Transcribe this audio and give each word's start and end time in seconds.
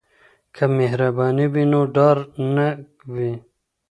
که 0.55 0.63
مهرباني 0.77 1.45
وي 1.53 1.63
نو 1.71 1.81
ډار 1.95 2.17
نه 2.55 2.67
وي. 3.13 3.33